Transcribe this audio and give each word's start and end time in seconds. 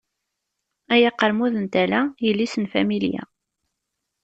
Ay 0.93 1.03
aqermud 1.09 1.53
n 1.63 1.65
tala, 1.73 2.01
yelli-s 2.23 2.55
n 2.57 2.65
familya. 2.73 3.23